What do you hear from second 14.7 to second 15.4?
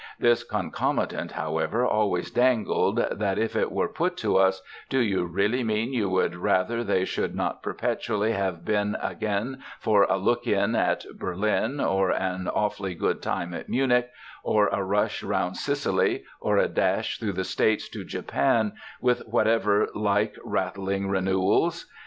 rush